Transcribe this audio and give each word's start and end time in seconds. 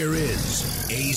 Here 0.00 0.14
is 0.14 0.69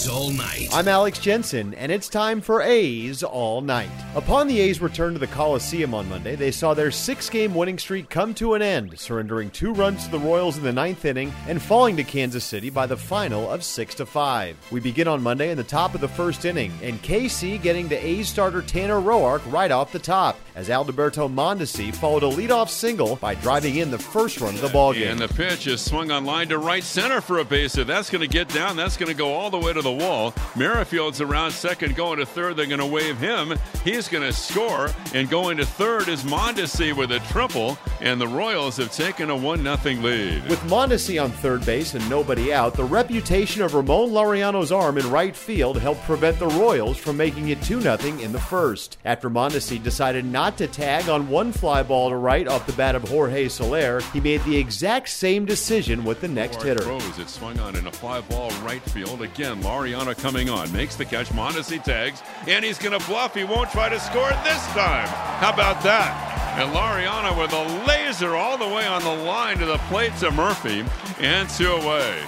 A's 0.04 0.10
All 0.10 0.32
Night. 0.32 0.68
I'm 0.74 0.90
Alex 0.90 1.18
Jensen, 1.18 1.74
and 1.76 1.90
it's 1.90 2.10
time 2.10 2.42
for 2.42 2.62
A's 2.62 3.24
All 3.24 3.62
Night. 3.62 3.90
Upon 4.16 4.48
the 4.48 4.60
A's 4.60 4.82
return 4.82 5.14
to 5.14 5.20
the 5.20 5.28
Coliseum 5.28 5.94
on 5.94 6.10
Monday, 6.10 6.36
they 6.36 6.52
saw 6.52 6.74
their 6.74 6.92
six 6.92 7.30
game 7.30 7.56
winning 7.56 7.78
streak 7.78 8.10
come 8.10 8.34
to 8.34 8.54
an 8.54 8.62
end, 8.62 9.00
surrendering 9.00 9.50
two 9.50 9.74
runs 9.74 10.04
to 10.04 10.12
the 10.12 10.20
Royals 10.20 10.58
in 10.58 10.64
the 10.64 10.74
ninth 10.74 11.06
inning 11.06 11.32
and 11.48 11.62
falling 11.62 11.96
to 11.96 12.04
Kansas 12.04 12.44
City 12.44 12.70
by 12.70 12.86
the 12.86 12.98
final 12.98 13.50
of 13.50 13.64
6 13.64 13.96
to 13.96 14.06
5. 14.06 14.58
We 14.72 14.82
begin 14.82 15.08
on 15.08 15.24
Monday 15.24 15.52
in 15.52 15.58
the 15.58 15.64
top 15.64 15.96
of 15.96 16.02
the 16.02 16.10
first 16.10 16.44
inning, 16.44 16.74
and 16.82 17.02
KC 17.02 17.62
getting 17.62 17.88
to 17.88 17.96
A's 17.96 18.28
starter 18.28 18.62
Tanner 18.62 19.00
Roark 19.00 19.50
right 19.50 19.72
off 19.72 19.94
the 19.94 20.00
top, 20.00 20.38
as 20.56 20.70
Alberto 20.70 21.30
Mondesi 21.30 21.96
followed 21.96 22.24
a 22.24 22.30
leadoff 22.30 22.68
single 22.68 23.16
by 23.16 23.36
driving 23.36 23.78
in 23.78 23.90
the 23.90 24.00
first 24.00 24.42
run 24.42 24.56
of 24.56 24.62
the 24.62 24.68
ballgame. 24.68 25.12
And 25.12 25.20
the 25.20 25.30
pitch 25.30 25.66
is 25.68 25.80
swung 25.80 26.12
on 26.12 26.26
line 26.26 26.50
to 26.50 26.58
right 26.58 26.84
center 26.84 27.22
for 27.22 27.40
a 27.40 27.46
base 27.46 27.76
hit. 27.76 27.88
That's 27.88 28.10
going 28.10 28.22
to 28.22 28.28
get 28.28 28.50
down. 28.50 28.76
That's 28.76 28.98
going 28.98 29.12
to 29.12 29.18
go 29.18 29.34
all 29.34 29.50
the 29.50 29.58
way 29.58 29.72
to 29.72 29.82
the 29.82 29.93
wall. 29.94 30.34
Merrifield's 30.56 31.22
around 31.22 31.52
second, 31.52 31.96
going 31.96 32.20
to 32.20 32.26
third. 32.26 32.56
They're 32.56 32.66
going 32.66 32.80
to 32.80 32.86
wave 32.86 33.18
him. 33.18 33.58
He's 33.84 34.08
going 34.08 34.24
to 34.24 34.34
score. 34.34 34.90
And 35.14 35.30
going 35.30 35.58
to 35.58 35.66
third 35.66 36.08
is 36.08 36.24
Mondesi 36.24 36.96
with 36.96 37.12
a 37.12 37.20
triple. 37.32 37.78
And 38.02 38.20
the 38.20 38.28
Royals 38.28 38.78
have 38.78 38.92
taken 38.92 39.30
a 39.30 39.36
1 39.36 39.64
0 39.64 39.96
lead. 40.02 40.48
With 40.50 40.60
Mondesi 40.62 41.22
on 41.24 41.32
third 41.32 41.66
base 41.66 41.94
and 41.94 42.10
nobody 42.10 42.54
out, 42.54 42.74
the 42.74 42.84
reputation 42.84 43.62
of 43.62 43.74
Ramon 43.74 44.10
Laureano's 44.10 44.72
arm 44.72 44.98
in 44.98 45.10
right 45.10 45.36
field 45.36 45.78
helped 45.78 46.04
prevent 46.04 46.40
the 46.40 46.48
Royals 46.48 46.98
from 46.98 47.18
making 47.18 47.50
it 47.50 47.62
2 47.62 47.82
0 47.82 47.98
in 48.20 48.32
the 48.32 48.40
first. 48.40 48.98
After 49.06 49.30
Mondesi 49.30 49.82
decided 49.82 50.26
not 50.26 50.58
to 50.58 50.68
tag 50.68 51.10
on 51.10 51.30
one 51.30 51.52
fly 51.52 51.84
ball 51.84 52.10
to 52.10 52.16
right 52.16 52.48
off 52.48 52.66
the 52.66 52.74
bat 52.74 52.96
of 52.96 53.08
Jorge 53.08 53.48
Soler, 53.48 54.02
he 54.14 54.20
made 54.20 54.44
the 54.44 54.58
exact 54.58 55.10
same 55.10 55.46
decision 55.46 56.04
with 56.04 56.22
the 56.22 56.28
next 56.28 56.62
hitter. 56.62 56.82
throws. 56.82 57.20
It 57.20 57.30
swung 57.30 57.60
on 57.60 57.76
in 57.76 57.88
a 57.88 57.92
fly 57.92 58.22
ball 58.22 58.50
right 58.64 58.82
field. 58.82 59.22
Again, 59.22 59.62
Laureano 59.62 59.83
coming 60.16 60.50
on. 60.50 60.72
Makes 60.72 60.96
the 60.96 61.04
catch. 61.06 61.30
Mondesi 61.30 61.84
tags. 61.84 62.24
And 62.48 62.64
he's 62.64 62.78
going 62.78 62.98
to 62.98 63.06
bluff. 63.06 63.36
He 63.36 63.44
won't 63.44 63.70
try 63.72 63.90
to 63.90 64.00
score 64.00 64.30
this 64.44 64.66
time. 64.68 65.08
How 65.40 65.52
about 65.52 65.84
that? 65.84 66.56
And 66.58 66.72
Laureano 66.72 67.38
with 67.38 67.52
a 67.52 67.86
laser 67.86 68.36
all 68.36 68.58
the 68.58 68.68
way 68.68 68.86
on 68.86 69.04
the 69.04 69.24
line 69.24 69.58
to 69.58 69.66
the 69.66 69.78
plate 69.90 70.16
to 70.20 70.32
Murphy. 70.32 70.86
And 71.20 71.50
two 71.50 71.72
away. 71.72 72.24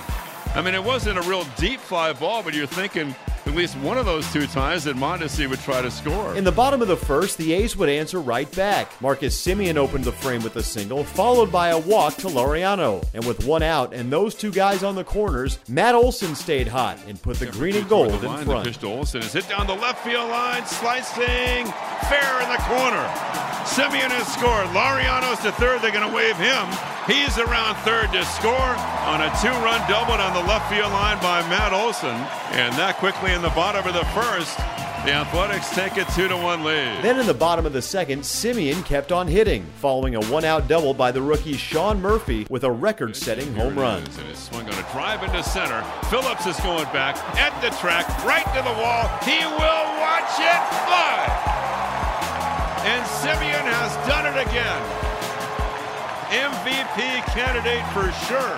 I 0.53 0.61
mean, 0.61 0.75
it 0.75 0.83
wasn't 0.83 1.17
a 1.17 1.21
real 1.21 1.45
deep 1.57 1.79
fly 1.79 2.11
ball, 2.13 2.43
but 2.43 2.53
you're 2.53 2.67
thinking 2.67 3.15
at 3.55 3.59
least 3.59 3.77
one 3.77 3.97
of 3.97 4.05
those 4.05 4.29
two 4.33 4.45
times 4.47 4.83
that 4.83 4.97
Mondesi 4.97 5.49
would 5.49 5.61
try 5.61 5.81
to 5.81 5.89
score. 5.89 6.35
In 6.35 6.43
the 6.43 6.51
bottom 6.51 6.81
of 6.81 6.89
the 6.89 6.97
first, 6.97 7.37
the 7.37 7.53
A's 7.53 7.77
would 7.77 7.87
answer 7.87 8.19
right 8.19 8.53
back. 8.53 8.91
Marcus 9.01 9.33
Semien 9.41 9.77
opened 9.77 10.03
the 10.03 10.11
frame 10.11 10.43
with 10.43 10.57
a 10.57 10.61
single, 10.63 11.05
followed 11.05 11.53
by 11.53 11.69
a 11.69 11.79
walk 11.79 12.15
to 12.17 12.27
Laureano. 12.27 13.01
And 13.13 13.25
with 13.25 13.45
one 13.45 13.63
out 13.63 13.93
and 13.93 14.11
those 14.11 14.35
two 14.35 14.51
guys 14.51 14.83
on 14.83 14.95
the 14.95 15.05
corners, 15.05 15.59
Matt 15.69 15.95
Olson 15.95 16.35
stayed 16.35 16.67
hot 16.67 16.99
and 17.07 17.21
put 17.21 17.37
the 17.37 17.45
green 17.45 17.77
and 17.77 17.87
gold 17.87 18.11
the 18.11 18.17
in 18.17 18.25
line, 18.25 18.39
The 18.39 18.45
front. 18.45 18.65
pitch 18.67 18.77
to 18.79 18.87
Olson 18.87 19.21
is 19.21 19.31
hit 19.31 19.47
down 19.47 19.67
the 19.67 19.73
left 19.75 20.03
field 20.05 20.29
line, 20.29 20.65
slicing, 20.65 21.65
fair 22.11 22.41
in 22.41 22.49
the 22.51 22.61
corner. 22.67 23.07
Semien 23.63 24.11
has 24.11 24.27
scored. 24.33 24.67
Laureano's 24.75 25.39
to 25.43 25.53
third. 25.53 25.81
They're 25.81 25.91
going 25.93 26.09
to 26.09 26.13
wave 26.13 26.35
him. 26.35 26.94
He's 27.07 27.37
around 27.37 27.75
third 27.85 28.11
to 28.13 28.25
score 28.25 28.51
on 28.51 29.21
a 29.21 29.29
two-run 29.39 29.87
double 29.87 30.13
on 30.13 30.33
the 30.33 30.47
left 30.49 30.71
field 30.71 30.91
line 30.91 31.21
by 31.21 31.47
Matt 31.49 31.71
Olson. 31.71 32.15
And 32.57 32.73
that 32.75 32.97
quickly 32.97 33.31
in 33.31 33.43
the 33.43 33.49
bottom 33.49 33.85
of 33.85 33.93
the 33.93 34.05
first, 34.05 34.57
the 35.05 35.13
Athletics 35.13 35.69
take 35.69 35.97
a 35.97 36.05
two-to-one 36.13 36.63
lead. 36.63 37.03
Then 37.03 37.19
in 37.19 37.27
the 37.27 37.33
bottom 37.35 37.63
of 37.67 37.73
the 37.73 37.81
second, 37.81 38.23
Semien 38.23 38.83
kept 38.85 39.11
on 39.11 39.27
hitting, 39.27 39.63
following 39.77 40.15
a 40.15 40.25
one 40.25 40.45
out 40.45 40.67
double 40.67 40.95
by 40.95 41.11
the 41.11 41.21
rookie 41.21 41.57
Sean 41.57 42.01
Murphy 42.01 42.47
with 42.49 42.63
a 42.63 42.71
record 42.71 43.15
setting 43.15 43.53
home 43.53 43.77
run. 43.77 44.01
And 44.01 44.27
his 44.27 44.39
swing 44.39 44.65
on 44.65 44.73
a 44.73 44.91
drive 44.91 45.21
into 45.21 45.43
center. 45.43 45.83
Phillips 46.09 46.47
is 46.47 46.59
going 46.61 46.85
back 46.85 47.17
at 47.37 47.53
the 47.61 47.69
track, 47.77 48.07
right 48.25 48.45
to 48.57 48.63
the 48.65 48.73
wall. 48.81 49.05
He 49.21 49.45
will 49.45 49.85
watch 50.01 50.41
it 50.41 50.61
fly. 50.89 51.21
And 52.81 53.05
Semien 53.05 53.61
has 53.61 53.93
done 54.07 54.25
it 54.25 54.41
again. 54.49 55.04
MVP 56.29 57.25
candidate 57.33 57.85
for 57.93 58.11
sure. 58.25 58.55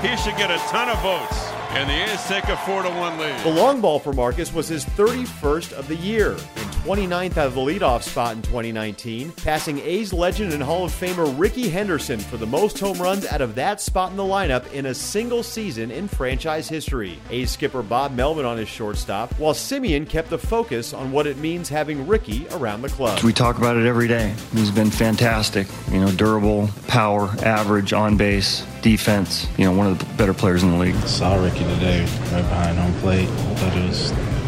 He 0.00 0.16
should 0.16 0.36
get 0.36 0.50
a 0.50 0.58
ton 0.68 0.88
of 0.88 1.00
votes. 1.02 1.50
And 1.70 1.88
the 1.88 2.12
A's 2.12 2.26
take 2.26 2.44
a 2.44 2.56
4 2.56 2.82
to 2.82 2.90
1 2.90 3.18
lead. 3.18 3.44
The 3.44 3.50
long 3.50 3.80
ball 3.80 3.98
for 3.98 4.12
Marcus 4.12 4.52
was 4.52 4.66
his 4.66 4.84
31st 4.84 5.72
of 5.72 5.86
the 5.88 5.94
year 5.94 6.36
29th 6.84 7.36
out 7.36 7.46
of 7.46 7.54
the 7.54 7.60
leadoff 7.60 8.02
spot 8.02 8.36
in 8.36 8.42
2019, 8.42 9.32
passing 9.32 9.78
A's 9.80 10.14
legend 10.14 10.54
and 10.54 10.62
Hall 10.62 10.86
of 10.86 10.92
Famer 10.92 11.38
Rickey 11.38 11.68
Henderson 11.68 12.18
for 12.18 12.38
the 12.38 12.46
most 12.46 12.78
home 12.78 12.96
runs 12.98 13.26
out 13.26 13.42
of 13.42 13.54
that 13.56 13.82
spot 13.82 14.10
in 14.10 14.16
the 14.16 14.22
lineup 14.22 14.72
in 14.72 14.86
a 14.86 14.94
single 14.94 15.42
season 15.42 15.90
in 15.90 16.08
franchise 16.08 16.70
history. 16.70 17.18
A's 17.28 17.50
skipper 17.50 17.82
Bob 17.82 18.14
Melvin 18.14 18.46
on 18.46 18.56
his 18.56 18.68
shortstop, 18.68 19.30
while 19.34 19.52
Semien 19.52 20.08
kept 20.08 20.30
the 20.30 20.38
focus 20.38 20.94
on 20.94 21.12
what 21.12 21.26
it 21.26 21.36
means 21.36 21.68
having 21.68 22.06
Rickey 22.06 22.46
around 22.52 22.80
the 22.80 22.88
club. 22.88 23.22
We 23.22 23.34
talk 23.34 23.58
about 23.58 23.76
it 23.76 23.84
every 23.84 24.08
day. 24.08 24.34
He's 24.54 24.70
been 24.70 24.90
fantastic. 24.90 25.66
You 25.90 26.00
know, 26.00 26.10
durable, 26.10 26.70
power, 26.88 27.28
average, 27.42 27.92
on 27.92 28.16
base, 28.16 28.64
defense. 28.80 29.46
You 29.58 29.66
know, 29.66 29.72
one 29.72 29.86
of 29.86 29.98
the 29.98 30.06
better 30.14 30.32
players 30.32 30.62
in 30.62 30.70
the 30.70 30.78
league. 30.78 30.96
Saw 31.06 31.34
Rickey 31.42 31.58
today 31.58 32.00
right 32.32 32.42
behind 32.42 32.78
home 32.78 32.94
plate. 33.00 33.28
Thought 33.28 33.76
it 33.76 33.86
was 33.86 34.10
you 34.10 34.16
know, 34.16 34.39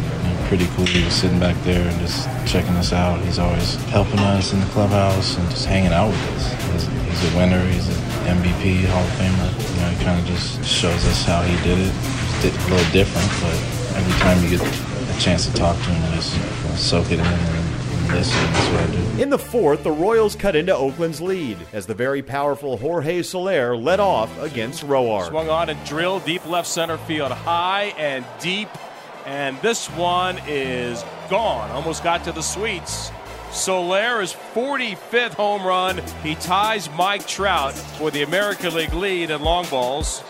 pretty 0.47 0.67
cool. 0.75 0.85
He 0.85 1.03
was 1.03 1.13
sitting 1.13 1.39
back 1.39 1.55
there 1.63 1.87
and 1.87 1.99
just 1.99 2.27
checking 2.47 2.73
us 2.75 2.93
out. 2.93 3.19
He's 3.21 3.39
always 3.39 3.75
helping 3.91 4.19
us 4.19 4.53
in 4.53 4.59
the 4.59 4.65
clubhouse 4.67 5.37
and 5.37 5.49
just 5.49 5.65
hanging 5.65 5.93
out 5.93 6.07
with 6.07 6.31
us. 6.31 6.51
He's, 6.71 6.87
he's 7.21 7.33
a 7.33 7.37
winner. 7.37 7.63
He's 7.69 7.87
an 7.87 8.37
MVP, 8.37 8.85
Hall 8.85 9.03
of 9.03 9.09
Famer. 9.17 9.75
You 9.75 9.81
know, 9.81 9.89
he 9.89 10.03
kind 10.03 10.19
of 10.19 10.25
just 10.25 10.63
shows 10.65 11.05
us 11.07 11.23
how 11.23 11.41
he 11.41 11.55
did 11.63 11.79
it. 11.79 11.93
It's 12.45 12.55
a 12.55 12.69
little 12.69 12.91
different, 12.91 13.29
but 13.41 13.55
every 13.97 14.13
time 14.19 14.41
you 14.43 14.57
get 14.57 14.61
a 14.61 15.19
chance 15.19 15.45
to 15.47 15.53
talk 15.53 15.75
to 15.77 15.83
him, 15.83 16.13
just 16.13 16.35
you 16.35 16.41
know, 16.41 16.75
soak 16.75 17.11
it 17.11 17.19
in 17.19 17.25
and 17.25 18.13
listen. 18.13 18.53
That's 18.53 18.69
what 18.69 18.81
I 18.81 19.15
do. 19.15 19.21
In 19.21 19.29
the 19.29 19.37
fourth, 19.37 19.83
the 19.83 19.91
Royals 19.91 20.35
cut 20.35 20.55
into 20.55 20.75
Oakland's 20.75 21.21
lead 21.21 21.57
as 21.71 21.85
the 21.85 21.93
very 21.93 22.21
powerful 22.21 22.77
Jorge 22.77 23.21
Soler 23.21 23.75
led 23.75 23.99
off 23.99 24.37
against 24.39 24.85
Roark. 24.85 25.29
Swung 25.29 25.49
on 25.49 25.69
and 25.69 25.83
drilled 25.85 26.25
deep 26.25 26.45
left 26.45 26.67
center 26.67 26.97
field, 26.97 27.31
high 27.31 27.93
and 27.97 28.25
deep. 28.39 28.69
And 29.25 29.57
this 29.61 29.87
one 29.91 30.39
is 30.47 31.03
gone. 31.29 31.71
Almost 31.71 32.03
got 32.03 32.23
to 32.25 32.31
the 32.31 32.41
sweets. 32.41 33.11
Soler's 33.51 34.33
45th 34.53 35.33
home 35.33 35.65
run. 35.65 36.01
He 36.23 36.35
ties 36.35 36.89
Mike 36.91 37.27
Trout 37.27 37.73
for 37.73 38.09
the 38.09 38.23
American 38.23 38.73
League 38.73 38.93
lead 38.93 39.29
in 39.29 39.41
long 39.41 39.65
balls 39.67 40.23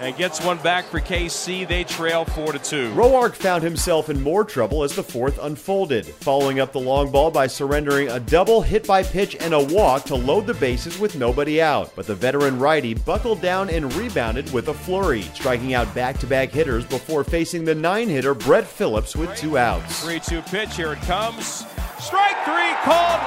and 0.00 0.16
gets 0.16 0.42
one 0.42 0.56
back 0.58 0.86
for 0.86 0.98
KC. 0.98 1.68
They 1.68 1.84
trail 1.84 2.24
4 2.24 2.52
to 2.52 2.58
2. 2.58 2.94
Roark 2.94 3.34
found 3.34 3.62
himself 3.62 4.08
in 4.08 4.20
more 4.20 4.44
trouble 4.44 4.82
as 4.82 4.96
the 4.96 5.02
fourth 5.02 5.38
unfolded, 5.40 6.06
following 6.06 6.58
up 6.58 6.72
the 6.72 6.80
long 6.80 7.12
ball 7.12 7.30
by 7.30 7.46
surrendering 7.46 8.08
a 8.08 8.18
double 8.18 8.62
hit 8.62 8.86
by 8.86 9.02
pitch 9.02 9.36
and 9.38 9.52
a 9.52 9.62
walk 9.62 10.04
to 10.04 10.14
load 10.14 10.46
the 10.46 10.54
bases 10.54 10.98
with 10.98 11.16
nobody 11.16 11.60
out. 11.60 11.92
But 11.94 12.06
the 12.06 12.14
veteran 12.14 12.58
righty 12.58 12.94
buckled 12.94 13.42
down 13.42 13.68
and 13.68 13.92
rebounded 13.94 14.50
with 14.52 14.68
a 14.68 14.74
flurry, 14.74 15.22
striking 15.22 15.74
out 15.74 15.94
back 15.94 16.18
to 16.18 16.26
back 16.26 16.48
hitters 16.48 16.86
before 16.86 17.22
facing 17.22 17.64
the 17.64 17.74
nine 17.74 18.08
hitter 18.08 18.34
Brett 18.34 18.66
Phillips 18.66 19.14
with 19.14 19.36
two 19.36 19.58
outs. 19.58 20.02
3 20.02 20.18
2 20.18 20.42
pitch. 20.42 20.76
Here 20.76 20.94
it 20.94 21.02
comes. 21.02 21.66
Strike 22.00 22.44
three 22.46 22.72
called. 22.82 23.20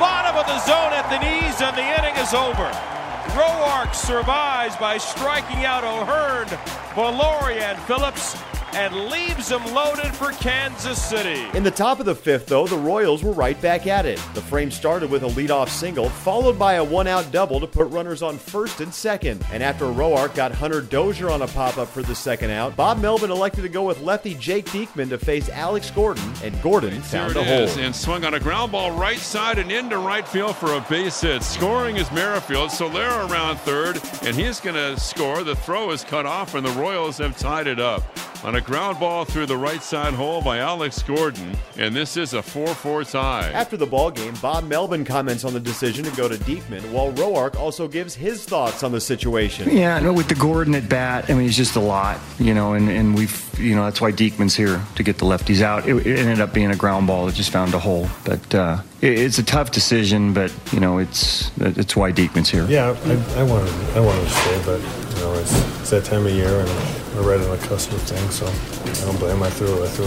Bottom 0.00 0.36
of 0.36 0.46
the 0.46 0.58
zone 0.66 0.92
at 0.92 1.08
the 1.08 1.18
knees, 1.20 1.60
and 1.62 1.76
the 1.76 1.82
inning 1.82 2.16
is 2.16 2.34
over. 2.34 2.95
Roark 3.34 3.94
survives 3.94 4.76
by 4.76 4.98
striking 4.98 5.64
out 5.64 5.84
O'Hearn, 5.84 6.46
Viloria, 6.94 7.60
and 7.62 7.78
Phillips, 7.80 8.34
and 8.76 8.94
leaves 9.06 9.48
them 9.48 9.64
loaded 9.72 10.14
for 10.14 10.32
Kansas 10.32 11.02
City. 11.02 11.46
In 11.56 11.64
the 11.64 11.70
top 11.70 11.98
of 11.98 12.04
the 12.04 12.14
fifth, 12.14 12.44
though, 12.44 12.66
the 12.66 12.76
Royals 12.76 13.24
were 13.24 13.32
right 13.32 13.58
back 13.62 13.86
at 13.86 14.04
it. 14.04 14.20
The 14.34 14.42
frame 14.42 14.70
started 14.70 15.10
with 15.10 15.22
a 15.22 15.28
leadoff 15.28 15.70
single, 15.70 16.10
followed 16.10 16.58
by 16.58 16.74
a 16.74 16.84
one 16.84 17.06
out 17.06 17.32
double 17.32 17.58
to 17.60 17.66
put 17.66 17.88
runners 17.88 18.22
on 18.22 18.36
first 18.36 18.82
and 18.82 18.92
second. 18.92 19.42
And 19.50 19.62
after 19.62 19.86
Roark 19.86 20.34
got 20.34 20.52
Hunter 20.52 20.82
Dozier 20.82 21.30
on 21.30 21.40
a 21.40 21.46
pop 21.48 21.78
up 21.78 21.88
for 21.88 22.02
the 22.02 22.14
second 22.14 22.50
out, 22.50 22.76
Bob 22.76 23.00
Melvin 23.00 23.30
elected 23.30 23.62
to 23.62 23.70
go 23.70 23.84
with 23.84 23.98
lefty 24.02 24.34
Jake 24.34 24.66
Diekman 24.66 25.08
to 25.08 25.16
face 25.16 25.48
Alex 25.48 25.90
Gordon, 25.90 26.30
and 26.44 26.60
Gordon 26.60 27.00
found 27.00 27.34
a 27.36 27.42
hole. 27.42 27.66
and 27.78 27.96
swung 27.96 28.26
on 28.26 28.34
a 28.34 28.40
ground 28.40 28.72
ball 28.72 28.90
right 28.90 29.18
side 29.18 29.58
and 29.58 29.72
into 29.72 29.96
right 29.96 30.28
field 30.28 30.54
for 30.54 30.74
a 30.74 30.80
base 30.82 31.22
hit. 31.22 31.42
Scoring 31.42 31.96
is 31.96 32.12
Merrifield. 32.12 32.68
Solera 32.68 33.30
around 33.30 33.56
third, 33.60 34.02
and 34.22 34.36
he's 34.36 34.60
going 34.60 34.76
to 34.76 35.00
score. 35.00 35.42
The 35.44 35.56
throw 35.56 35.90
is 35.92 36.04
cut 36.04 36.26
off, 36.26 36.54
and 36.54 36.66
the 36.66 36.72
Royals 36.72 37.16
have 37.18 37.38
tied 37.38 37.66
it 37.66 37.80
up 37.80 38.02
on 38.44 38.56
a 38.56 38.60
ground 38.60 39.00
ball 39.00 39.24
through 39.24 39.46
the 39.46 39.56
right 39.56 39.82
side 39.82 40.14
hole 40.14 40.42
by 40.42 40.58
Alex 40.58 41.02
Gordon, 41.02 41.56
and 41.76 41.94
this 41.94 42.16
is 42.16 42.34
a 42.34 42.38
4-4 42.38 43.10
tie. 43.10 43.50
After 43.50 43.76
the 43.76 43.86
ball 43.86 44.10
game, 44.10 44.34
Bob 44.40 44.64
Melvin 44.64 45.04
comments 45.04 45.44
on 45.44 45.52
the 45.52 45.60
decision 45.60 46.04
to 46.04 46.10
go 46.16 46.28
to 46.28 46.36
Diekman, 46.36 46.90
while 46.90 47.12
Roark 47.12 47.56
also 47.56 47.88
gives 47.88 48.14
his 48.14 48.44
thoughts 48.44 48.82
on 48.82 48.92
the 48.92 49.00
situation. 49.00 49.70
Yeah, 49.70 49.98
no, 49.98 50.12
with 50.12 50.28
the 50.28 50.34
Gordon 50.34 50.74
at 50.74 50.88
bat, 50.88 51.28
I 51.28 51.34
mean, 51.34 51.42
he's 51.42 51.56
just 51.56 51.76
a 51.76 51.80
lot, 51.80 52.18
you 52.38 52.54
know, 52.54 52.74
and, 52.74 52.88
and 52.88 53.14
we've, 53.14 53.58
you 53.58 53.74
know, 53.74 53.84
that's 53.84 54.00
why 54.00 54.12
Diekman's 54.12 54.54
here 54.54 54.80
to 54.94 55.02
get 55.02 55.18
the 55.18 55.24
lefties 55.24 55.62
out. 55.62 55.88
It, 55.88 56.06
it 56.06 56.18
ended 56.18 56.40
up 56.40 56.52
being 56.52 56.70
a 56.70 56.76
ground 56.76 57.06
ball 57.06 57.26
that 57.26 57.34
just 57.34 57.50
found 57.50 57.74
a 57.74 57.78
hole, 57.78 58.08
but 58.24 58.54
uh, 58.54 58.82
it, 59.00 59.18
it's 59.18 59.38
a 59.38 59.42
tough 59.44 59.70
decision, 59.70 60.32
but 60.32 60.52
you 60.72 60.80
know, 60.80 60.98
it's 60.98 61.50
it's 61.58 61.96
why 61.96 62.12
Diekman's 62.12 62.50
here. 62.50 62.66
Yeah, 62.66 62.96
I, 63.04 63.40
I 63.40 63.42
wanted 63.42 63.72
I 63.96 64.00
wanted 64.00 64.22
to 64.22 64.30
stay, 64.30 64.62
but 64.64 64.80
you 64.80 65.22
know 65.22 65.34
it's, 65.34 65.80
it's 65.80 65.90
that 65.90 66.04
time 66.04 66.26
of 66.26 66.32
year, 66.32 66.60
and 66.60 66.68
we're 67.16 67.36
right 67.36 67.40
on 67.40 67.50
the 67.56 67.66
cusp 67.66 67.92
of 67.92 68.02
things. 68.02 68.34
So 68.36 68.46
I 68.46 69.06
don't 69.06 69.18
blame. 69.18 69.42
I 69.42 69.50
threw 69.50 69.82
I 69.82 69.88
threw 69.88 70.06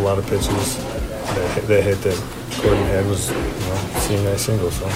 a 0.00 0.04
lot 0.04 0.18
of 0.18 0.26
pitches. 0.26 0.76
That 0.76 1.50
hit, 1.54 1.66
that 1.68 1.82
hit 1.82 2.02
that 2.02 2.62
Gordon 2.62 2.84
had 2.86 3.06
was 3.06 3.30
you 3.30 3.36
know 3.36 4.00
seeing 4.00 4.24
nice 4.24 4.42
single. 4.42 4.70
So 4.70 4.86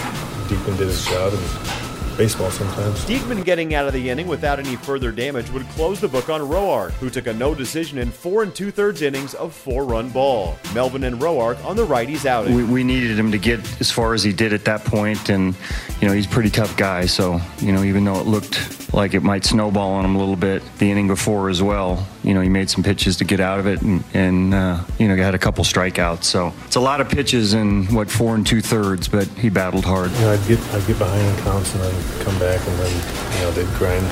Diekman 0.49 0.76
did 0.76 0.88
his 0.88 1.05
job, 1.06 1.32
and 1.32 1.84
baseball 2.16 2.50
sometimes. 2.50 3.05
Diekman 3.05 3.44
getting 3.44 3.75
out 3.75 3.87
of 3.87 3.93
the 3.93 4.11
inning 4.11 4.26
without 4.26 4.58
any 4.58 4.76
further 4.76 5.12
damage 5.12 5.50
would 5.50 5.66
close 5.70 6.00
the 6.00 6.08
book 6.08 6.28
on 6.28 6.40
Roark, 6.40 6.93
who 6.93 7.11
took 7.11 7.26
a 7.26 7.32
no 7.32 7.55
decision 7.55 7.99
in 7.99 8.11
four 8.11 8.43
and 8.43 8.55
two 8.55 8.70
thirds 8.70 9.02
innings 9.02 9.34
of 9.34 9.55
four 9.55 9.84
run 9.84 10.11
ball. 10.11 10.56
Melvin 10.75 11.05
and 11.05 11.20
Roark 11.20 11.62
on 11.64 11.76
the 11.76 11.87
righties 11.87 12.26
outing. 12.26 12.55
We, 12.55 12.64
we 12.64 12.84
needed 12.84 13.19
him 13.19 13.32
to 13.32 13.38
get 13.38 13.61
as 13.81 13.90
far 13.90 14.14
as 14.14 14.22
he 14.22 14.32
did 14.32 14.52
at 14.52 14.64
that 14.64 14.84
point, 14.84 15.28
and 15.28 15.55
you 16.00 16.08
know 16.08 16.14
he's 16.14 16.26
a 16.26 16.31
pretty 16.31 16.50
tough 16.50 16.76
guy. 16.76 17.06
So 17.06 17.40
you 17.58 17.72
know, 17.72 17.82
even 17.82 18.05
though 18.05 18.20
it 18.20 18.26
looked 18.26 18.93
like 18.94 19.14
it 19.14 19.22
might 19.22 19.44
snowball 19.44 19.93
on 19.93 20.05
him 20.05 20.14
a 20.14 20.19
little 20.19 20.37
bit 20.37 20.62
the 20.78 20.90
inning 20.90 21.08
before 21.08 21.50
as 21.50 21.62
well, 21.62 22.06
you 22.25 22.32
know 22.35 22.41
he 22.41 22.49
made 22.49 22.71
some 22.71 22.82
pitches 22.82 23.17
to 23.19 23.25
get 23.25 23.38
out 23.38 23.59
of 23.61 23.67
it, 23.67 23.82
and, 23.82 24.03
and 24.15 24.55
uh, 24.55 24.82
you 24.99 25.06
know 25.06 25.17
had 25.17 25.35
a 25.35 25.38
couple 25.38 25.62
strikeouts. 25.62 26.25
So 26.25 26.53
it's 26.67 26.76
a 26.76 26.81
lot 26.81 27.00
of 27.00 27.09
pitches 27.09 27.55
in 27.55 27.87
what 27.94 28.11
four 28.11 28.35
and 28.35 28.47
two 28.47 28.61
thirds, 28.61 29.09
but 29.09 29.29
he 29.29 29.50
battled 29.50 29.85
hard. 29.85 30.11
You 30.12 30.21
know, 30.21 30.32
I'd 30.32 30.49
get 30.49 30.61
I'd 30.73 30.87
get 30.87 30.99
behind 30.99 31.26
in 31.26 31.44
counts 31.44 31.75
and 31.75 31.85
then 31.85 32.25
come 32.25 32.38
back, 32.38 32.61
and 32.67 32.79
then 32.81 32.93
you 33.35 33.41
know 33.43 33.50
they'd 33.53 33.79
grind 33.79 34.09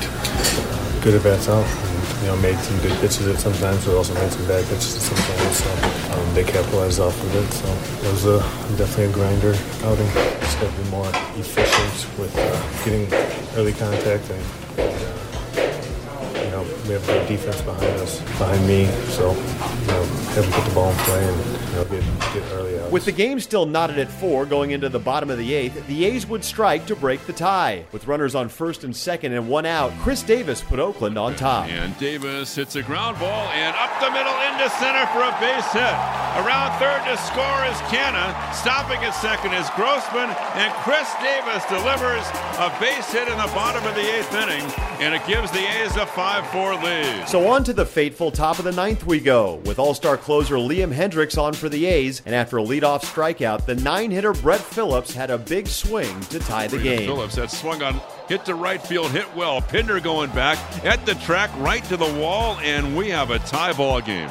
good 1.03 1.15
at 1.15 1.23
bats 1.23 1.49
out. 1.49 1.65
And, 1.65 1.93
you 2.21 2.27
know, 2.29 2.37
made 2.37 2.57
some 2.59 2.79
good 2.79 2.97
pitches 3.01 3.27
at 3.27 3.37
sometimes, 3.39 3.83
but 3.85 3.97
also 3.97 4.13
made 4.13 4.31
some 4.31 4.47
bad 4.47 4.63
pitches 4.67 4.95
at 4.95 5.01
sometimes. 5.01 5.57
So 5.57 6.13
um, 6.13 6.33
they 6.33 6.43
capitalized 6.45 7.01
off 7.01 7.21
of 7.21 7.35
it. 7.35 7.51
So 7.51 7.67
it 8.07 8.11
was 8.11 8.25
a, 8.25 8.39
definitely 8.77 9.05
a 9.05 9.11
grinder 9.11 9.55
outing. 9.83 10.07
Just 10.39 10.61
got 10.61 10.73
to 10.73 10.81
be 10.81 10.89
more 10.89 11.09
efficient 11.35 12.17
with 12.17 12.33
uh, 12.37 12.85
getting 12.85 13.11
early 13.57 13.73
contact 13.73 14.29
and. 14.29 14.79
uh, 14.79 15.22
we 16.83 16.89
have 16.93 17.05
good 17.07 17.27
defense 17.27 17.61
behind 17.61 17.95
us, 18.01 18.19
behind 18.21 18.67
me, 18.67 18.85
so 19.09 19.31
you 19.31 19.87
know, 19.87 20.03
have 20.03 20.43
them 20.43 20.51
put 20.51 20.67
the 20.67 20.75
ball 20.75 20.91
in 20.91 20.97
play 20.97 21.23
and 21.23 21.37
you 21.37 21.75
know, 21.75 21.85
get, 21.85 22.33
get 22.33 22.51
early 22.51 22.79
outs. 22.79 22.91
With 22.91 23.05
the 23.05 23.11
game 23.11 23.39
still 23.39 23.65
knotted 23.65 23.97
at 23.99 24.09
four 24.09 24.45
going 24.45 24.71
into 24.71 24.89
the 24.89 24.99
bottom 24.99 25.29
of 25.29 25.37
the 25.37 25.53
eighth, 25.53 25.87
the 25.87 26.05
A's 26.05 26.27
would 26.27 26.43
strike 26.43 26.85
to 26.87 26.95
break 26.95 27.25
the 27.25 27.33
tie. 27.33 27.85
With 27.91 28.07
runners 28.07 28.35
on 28.35 28.49
first 28.49 28.83
and 28.83 28.95
second 28.95 29.33
and 29.33 29.47
one 29.47 29.65
out, 29.65 29.93
Chris 29.99 30.23
Davis 30.23 30.61
put 30.61 30.79
Oakland 30.79 31.17
on 31.17 31.35
top. 31.35 31.69
And 31.69 31.97
Davis 31.97 32.53
hits 32.53 32.75
a 32.75 32.83
ground 32.83 33.17
ball 33.19 33.47
and 33.49 33.75
up 33.77 33.91
the 34.01 34.11
middle 34.11 34.35
into 34.51 34.69
center 34.77 35.05
for 35.07 35.23
a 35.23 35.31
base 35.39 35.71
hit. 35.71 35.95
Around 36.43 36.77
third 36.79 36.99
to 37.07 37.15
score 37.23 37.63
is 37.65 37.77
Canha. 37.87 38.33
Stopping 38.53 38.99
at 39.05 39.11
second 39.11 39.53
is 39.53 39.69
Grossman. 39.77 40.29
And 40.59 40.73
Chris 40.83 41.07
Davis 41.21 41.63
delivers 41.69 42.25
a 42.59 42.73
base 42.79 43.11
hit 43.11 43.27
in 43.27 43.37
the 43.37 43.51
bottom 43.55 43.85
of 43.85 43.95
the 43.95 44.03
eighth 44.03 44.33
inning. 44.33 44.65
And 44.99 45.13
it 45.13 45.25
gives 45.25 45.51
the 45.51 45.63
A's 45.63 45.95
a 45.95 46.05
5 46.05 46.47
4 46.47 46.72
lead. 46.75 47.27
So 47.27 47.47
on 47.47 47.63
to 47.63 47.73
the 47.73 47.85
fateful 47.85 48.31
top 48.31 48.59
of 48.59 48.65
the 48.65 48.71
ninth 48.71 49.05
we 49.05 49.19
go, 49.19 49.55
with 49.65 49.79
all-star 49.79 50.17
closer 50.17 50.55
Liam 50.55 50.93
Hendriks 50.93 51.37
on 51.37 51.53
for 51.53 51.69
the 51.69 51.85
A's, 51.85 52.21
and 52.25 52.33
after 52.33 52.57
a 52.57 52.63
leadoff 52.63 53.03
strikeout, 53.03 53.65
the 53.65 53.75
nine-hitter 53.75 54.33
Brett 54.33 54.59
Phillips 54.59 55.13
had 55.13 55.31
a 55.31 55.37
big 55.37 55.67
swing 55.67 56.19
to 56.21 56.39
tie 56.39 56.67
the 56.67 56.79
game. 56.79 57.07
Phillips 57.07 57.35
that 57.35 57.51
swung 57.51 57.81
on, 57.81 57.99
hit 58.27 58.45
to 58.45 58.55
right 58.55 58.81
field, 58.81 59.11
hit 59.11 59.33
well. 59.35 59.61
Pinder 59.61 59.99
going 59.99 60.29
back 60.31 60.57
at 60.85 61.05
the 61.05 61.15
track, 61.15 61.49
right 61.57 61.83
to 61.85 61.97
the 61.97 62.13
wall, 62.19 62.57
and 62.61 62.95
we 62.95 63.09
have 63.09 63.31
a 63.31 63.39
tie 63.39 63.73
ball 63.73 64.01
game. 64.01 64.29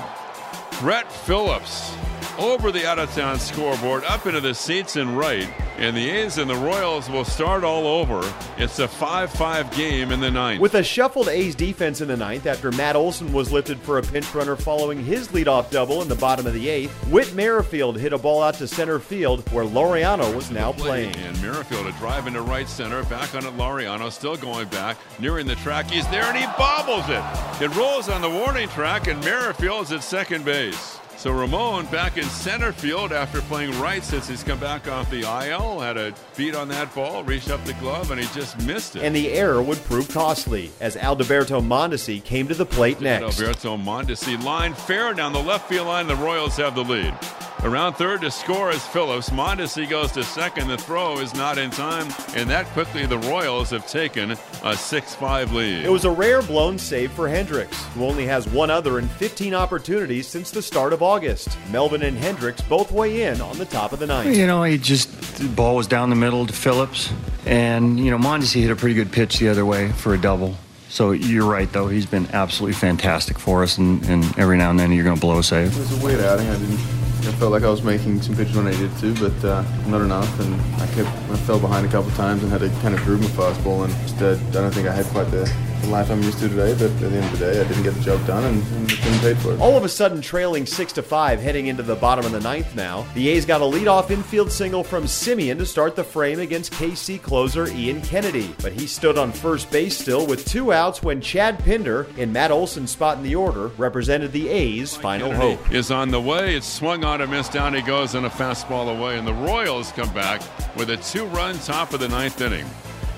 Brett 0.80 1.10
Phillips 1.12 1.94
over 2.42 2.72
the 2.72 2.86
out 2.86 2.98
of 2.98 3.12
town 3.14 3.38
scoreboard, 3.38 4.04
up 4.04 4.26
into 4.26 4.40
the 4.40 4.54
seats 4.54 4.96
and 4.96 5.16
right. 5.16 5.48
And 5.78 5.96
the 5.96 6.10
A's 6.10 6.38
and 6.38 6.50
the 6.50 6.56
Royals 6.56 7.08
will 7.08 7.24
start 7.24 7.64
all 7.64 7.86
over. 7.86 8.20
It's 8.58 8.78
a 8.78 8.86
5 8.86 9.30
5 9.30 9.70
game 9.74 10.12
in 10.12 10.20
the 10.20 10.30
ninth. 10.30 10.60
With 10.60 10.74
a 10.74 10.82
shuffled 10.82 11.28
A's 11.28 11.54
defense 11.54 12.00
in 12.00 12.08
the 12.08 12.16
ninth 12.16 12.46
after 12.46 12.70
Matt 12.72 12.96
Olson 12.96 13.32
was 13.32 13.52
lifted 13.52 13.78
for 13.80 13.98
a 13.98 14.02
pinch 14.02 14.34
runner 14.34 14.56
following 14.56 15.02
his 15.04 15.28
leadoff 15.28 15.70
double 15.70 16.02
in 16.02 16.08
the 16.08 16.14
bottom 16.14 16.46
of 16.46 16.54
the 16.54 16.68
eighth, 16.68 16.92
Whit 17.08 17.34
Merrifield 17.34 17.98
hit 17.98 18.12
a 18.12 18.18
ball 18.18 18.42
out 18.42 18.54
to 18.54 18.68
center 18.68 18.98
field 18.98 19.48
where 19.52 19.64
Laureano 19.64 20.34
was 20.34 20.50
now 20.50 20.72
playing. 20.72 21.14
And 21.16 21.40
Merrifield 21.40 21.86
a 21.86 21.92
drive 21.92 22.26
into 22.26 22.42
right 22.42 22.68
center, 22.68 23.02
back 23.04 23.34
on 23.34 23.46
it. 23.46 23.56
Laureano 23.56 24.10
still 24.10 24.36
going 24.36 24.68
back, 24.68 24.98
nearing 25.18 25.46
the 25.46 25.56
track. 25.56 25.90
He's 25.90 26.08
there 26.08 26.24
and 26.24 26.36
he 26.36 26.46
bobbles 26.58 27.08
it. 27.08 27.64
It 27.64 27.74
rolls 27.76 28.08
on 28.08 28.20
the 28.20 28.30
warning 28.30 28.68
track, 28.68 29.06
and 29.06 29.20
Merrifield's 29.20 29.92
at 29.92 30.02
second 30.02 30.44
base. 30.44 30.98
So 31.22 31.30
Ramon 31.30 31.86
back 31.86 32.18
in 32.18 32.24
center 32.24 32.72
field 32.72 33.12
after 33.12 33.42
playing 33.42 33.80
right 33.80 34.02
since 34.02 34.26
he's 34.26 34.42
come 34.42 34.58
back 34.58 34.88
off 34.88 35.08
the 35.08 35.20
IL. 35.20 35.78
Had 35.78 35.96
a 35.96 36.12
beat 36.36 36.56
on 36.56 36.66
that 36.70 36.92
ball, 36.96 37.22
reached 37.22 37.48
up 37.48 37.64
the 37.64 37.74
glove, 37.74 38.10
and 38.10 38.20
he 38.20 38.26
just 38.34 38.60
missed 38.66 38.96
it. 38.96 39.04
And 39.04 39.14
the 39.14 39.30
error 39.30 39.62
would 39.62 39.78
prove 39.84 40.08
costly 40.08 40.72
as 40.80 40.96
Alberto 40.96 41.60
Mondesi 41.60 42.24
came 42.24 42.48
to 42.48 42.54
the 42.54 42.66
plate 42.66 43.00
next. 43.00 43.40
Alberto 43.40 43.76
Mondesi 43.76 44.42
line 44.42 44.74
fair 44.74 45.14
down 45.14 45.32
the 45.32 45.40
left 45.40 45.68
field 45.68 45.86
line. 45.86 46.08
The 46.08 46.16
Royals 46.16 46.56
have 46.56 46.74
the 46.74 46.82
lead. 46.82 47.16
Around 47.64 47.92
third 47.92 48.22
to 48.22 48.30
score 48.32 48.70
is 48.72 48.84
Phillips. 48.88 49.30
Mondesi 49.30 49.88
goes 49.88 50.10
to 50.12 50.24
second. 50.24 50.66
The 50.66 50.76
throw 50.76 51.18
is 51.18 51.32
not 51.32 51.58
in 51.58 51.70
time, 51.70 52.12
and 52.34 52.50
that 52.50 52.66
quickly 52.66 53.06
the 53.06 53.18
Royals 53.18 53.70
have 53.70 53.86
taken 53.86 54.32
a 54.32 54.36
6-5 54.72 55.52
lead. 55.52 55.84
It 55.84 55.88
was 55.88 56.04
a 56.04 56.10
rare 56.10 56.42
blown 56.42 56.76
save 56.76 57.12
for 57.12 57.28
Hendriks, 57.28 57.74
who 57.92 58.04
only 58.04 58.26
has 58.26 58.48
one 58.48 58.68
other 58.68 58.98
in 58.98 59.06
15 59.06 59.54
opportunities 59.54 60.26
since 60.26 60.50
the 60.50 60.60
start 60.60 60.92
of 60.92 61.02
August. 61.02 61.56
Melvin 61.70 62.02
and 62.02 62.18
Hendriks 62.18 62.68
both 62.68 62.90
weigh 62.90 63.22
in 63.22 63.40
on 63.40 63.56
the 63.58 63.64
top 63.64 63.92
of 63.92 64.00
the 64.00 64.08
ninth. 64.08 64.36
You 64.36 64.48
know, 64.48 64.64
he 64.64 64.76
just 64.76 65.36
the 65.36 65.46
ball 65.46 65.76
was 65.76 65.86
down 65.86 66.10
the 66.10 66.16
middle 66.16 66.44
to 66.44 66.52
Phillips, 66.52 67.12
and 67.46 68.00
you 68.00 68.10
know 68.10 68.18
Mondesi 68.18 68.60
hit 68.60 68.72
a 68.72 68.76
pretty 68.76 68.96
good 68.96 69.12
pitch 69.12 69.38
the 69.38 69.48
other 69.48 69.64
way 69.64 69.92
for 69.92 70.14
a 70.14 70.18
double. 70.18 70.56
So 70.88 71.12
you're 71.12 71.48
right, 71.48 71.72
though. 71.72 71.86
He's 71.86 72.06
been 72.06 72.26
absolutely 72.32 72.74
fantastic 72.74 73.38
for 73.38 73.62
us, 73.62 73.78
and, 73.78 74.04
and 74.06 74.36
every 74.36 74.58
now 74.58 74.70
and 74.70 74.80
then 74.80 74.90
you're 74.90 75.04
going 75.04 75.16
to 75.16 75.20
blow 75.20 75.38
a 75.38 75.44
save. 75.44 75.74
It 75.74 75.78
was 75.78 76.02
a 76.02 76.04
weird 76.04 76.20
outing. 76.20 76.48
I 76.48 76.58
didn't. 76.58 77.01
I 77.24 77.32
felt 77.32 77.52
like 77.52 77.62
I 77.62 77.70
was 77.70 77.82
making 77.82 78.20
some 78.20 78.34
pitches 78.34 78.56
when 78.56 78.66
I 78.66 78.72
needed 78.72 78.96
to, 78.98 79.14
but 79.14 79.44
uh, 79.44 79.62
not 79.86 80.00
enough. 80.00 80.40
And 80.40 80.54
I 80.82 80.86
kept. 80.88 81.08
I 81.30 81.36
fell 81.36 81.60
behind 81.60 81.86
a 81.86 81.88
couple 81.88 82.10
times 82.12 82.42
and 82.42 82.50
had 82.50 82.62
to 82.62 82.68
kind 82.80 82.94
of 82.94 83.00
groove 83.02 83.20
my 83.20 83.28
fastball. 83.28 83.84
And 83.84 83.92
I 83.92 84.50
don't 84.50 84.72
think 84.72 84.88
I 84.88 84.92
had 84.92 85.06
quite 85.06 85.30
the 85.30 85.46
life 85.90 86.10
I'm 86.10 86.22
used 86.22 86.38
to 86.40 86.48
today. 86.48 86.72
But 86.72 86.90
at 86.90 86.98
the 87.00 87.06
end 87.06 87.24
of 87.24 87.38
the 87.38 87.38
day, 87.38 87.60
I 87.60 87.64
didn't 87.68 87.82
get 87.82 87.94
the 87.94 88.00
job 88.00 88.26
done 88.26 88.44
and, 88.44 88.62
and 88.74 88.88
getting 88.88 89.18
paid 89.20 89.38
for 89.38 89.52
it. 89.52 89.60
All 89.60 89.76
of 89.76 89.84
a 89.84 89.88
sudden, 89.88 90.20
trailing 90.20 90.66
six 90.66 90.92
to 90.94 91.02
five, 91.02 91.40
heading 91.40 91.66
into 91.66 91.82
the 91.82 91.96
bottom 91.96 92.24
of 92.24 92.32
the 92.32 92.40
ninth. 92.40 92.74
Now, 92.74 93.06
the 93.14 93.28
A's 93.28 93.46
got 93.46 93.60
a 93.60 93.64
leadoff 93.64 94.10
infield 94.10 94.50
single 94.52 94.84
from 94.84 95.04
Semien 95.04 95.58
to 95.58 95.66
start 95.66 95.96
the 95.96 96.04
frame 96.04 96.40
against 96.40 96.72
KC 96.72 97.20
closer 97.20 97.68
Ian 97.68 98.00
Kennedy, 98.02 98.54
but 98.62 98.72
he 98.72 98.86
stood 98.86 99.18
on 99.18 99.32
first 99.32 99.70
base 99.70 99.96
still 99.96 100.26
with 100.26 100.44
two 100.44 100.72
outs 100.72 101.02
when 101.02 101.20
Chad 101.20 101.58
Pinder, 101.64 102.06
in 102.16 102.32
Matt 102.32 102.50
Olson's 102.50 102.90
spot 102.90 103.16
in 103.16 103.22
the 103.22 103.34
order, 103.34 103.68
represented 103.78 104.32
the 104.32 104.48
A's' 104.48 104.96
final 104.96 105.30
Kennedy 105.30 105.54
hope. 105.56 105.72
is 105.72 105.90
on 105.90 106.10
the 106.10 106.20
way. 106.20 106.54
It's 106.54 106.66
swung 106.66 107.04
on 107.04 107.20
and 107.20 107.30
missed 107.30 107.52
down. 107.52 107.74
He 107.74 107.82
goes 107.82 108.14
and 108.14 108.26
a 108.26 108.30
fastball 108.30 108.96
away. 108.96 109.18
And 109.18 109.26
the 109.26 109.34
Royals 109.34 109.92
come 109.92 110.12
back 110.12 110.42
with 110.76 110.90
a 110.90 110.96
two 110.96 111.26
run 111.26 111.58
top 111.58 111.92
of 111.92 112.00
the 112.00 112.08
ninth 112.08 112.40
inning. 112.40 112.66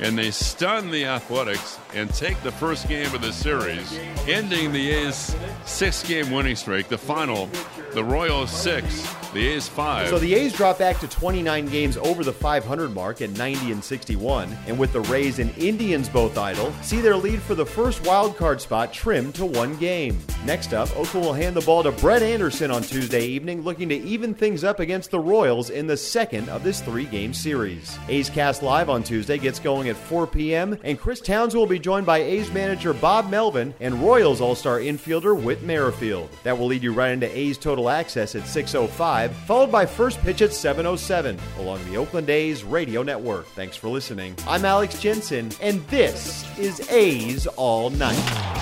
And 0.01 0.19
they 0.19 0.31
stun 0.31 0.91
the 0.91 1.05
Athletics 1.07 1.79
and 1.95 2.13
take 2.13 2.41
the 2.43 2.51
first 2.53 2.89
game 2.89 3.15
of 3.15 3.23
the 3.23 3.33
series, 3.33 3.99
ending 4.27 4.73
the 4.73 4.91
A's 4.91 5.37
six 5.65 6.03
game 6.03 6.31
winning 6.31 6.57
streak. 6.57 6.89
The 6.89 6.99
final, 6.99 7.49
the 7.93 8.03
Royals 8.03 8.51
six 8.51 9.09
The 9.33 9.49
A's 9.49 9.69
five. 9.69 10.09
So 10.09 10.19
the 10.19 10.35
A's 10.35 10.53
drop 10.53 10.79
back 10.79 10.99
to 11.01 11.09
29 11.09 11.67
games 11.67 11.97
over 11.97 12.25
the 12.25 12.33
500 12.33 12.93
mark 12.93 13.23
at 13.23 13.31
90 13.31 13.73
and 13.73 13.83
61, 13.83 14.57
and 14.67 14.79
with 14.79 14.93
the 14.93 15.01
Rays 15.03 15.39
and 15.39 15.57
Indians 15.57 16.09
both 16.09 16.37
idle, 16.37 16.73
see 16.83 17.01
their 17.01 17.17
lead 17.17 17.41
for 17.41 17.55
the 17.55 17.65
first 17.67 18.05
wild 18.05 18.37
card 18.37 18.61
spot 18.61 18.93
trimmed 18.93 19.35
to 19.37 19.47
one 19.47 19.77
game. 19.77 20.19
Next 20.45 20.75
up, 20.75 20.91
Oakland 20.97 21.27
will 21.27 21.33
hand 21.33 21.57
the 21.57 21.61
ball 21.63 21.83
to 21.85 21.93
Brett 21.93 22.23
Anderson 22.23 22.71
on 22.71 22.83
Tuesday 22.83 23.27
evening, 23.27 23.63
looking 23.63 23.89
to 23.89 23.97
even 23.97 24.35
things 24.35 24.65
up 24.65 24.81
against 24.81 25.11
the 25.11 25.21
Royals 25.21 25.71
in 25.71 25.87
the 25.87 25.97
second 25.97 26.49
of 26.49 26.65
this 26.65 26.81
three-game 26.81 27.33
series. 27.33 27.97
A's 28.09 28.29
Cast 28.29 28.63
Live 28.63 28.91
on 28.91 29.03
Tuesday 29.03 29.39
gets 29.39 29.59
going 29.59 29.84
at 29.89 29.97
4 29.97 30.27
p.m., 30.27 30.79
and 30.83 30.99
Chris 30.99 31.21
Towns 31.21 31.55
will 31.55 31.67
be 31.67 31.79
joined 31.79 32.07
by 32.07 32.19
A's 32.19 32.53
manager 32.53 32.93
Bob 32.93 33.31
Melvin 33.31 33.75
and 33.81 34.03
Royals 34.03 34.41
All-Star 34.41 34.79
infielder 34.81 35.41
Whit 35.41 35.63
Merrifield. 35.63 36.31
That 36.43 36.59
will 36.59 36.67
lead 36.67 36.83
you 36.83 36.93
right 36.93 37.13
into 37.13 37.35
A's 37.37 37.59
Total 37.59 37.89
Access 37.89 38.35
at 38.35 38.43
6:05 38.43 39.33
followed 39.47 39.71
by 39.71 39.87
first 39.87 40.21
pitch 40.23 40.43
at 40.43 40.51
7.07 40.51 41.39
along 41.59 41.85
the 41.85 41.97
Oakland 41.97 42.31
A's 42.31 42.65
radio 42.65 43.03
network. 43.03 43.47
Thanks 43.49 43.77
for 43.77 43.89
listening. 43.89 44.35
I'm 44.47 44.65
Alex 44.65 45.01
Jensen, 45.01 45.51
and 45.61 45.87
this 45.89 46.45
is 46.59 46.81
A's 46.91 47.47
All 47.47 47.91
Night. 47.91 48.15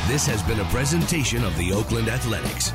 This 0.09 0.26
has 0.26 0.43
been 0.43 0.61
a 0.61 0.64
presentation 0.67 1.45
of 1.45 1.57
the 1.57 1.73
Oakland 1.73 2.09
Athletics. 2.09 2.73